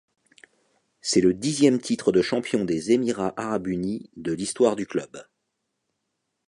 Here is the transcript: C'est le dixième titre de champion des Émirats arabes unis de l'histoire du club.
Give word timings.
C'est 1.01 1.21
le 1.21 1.35
dixième 1.35 1.79
titre 1.79 2.11
de 2.11 2.23
champion 2.23 2.65
des 2.65 2.89
Émirats 2.91 3.35
arabes 3.39 3.67
unis 3.67 4.09
de 4.17 4.31
l'histoire 4.33 4.75
du 4.75 4.87
club. 4.87 5.23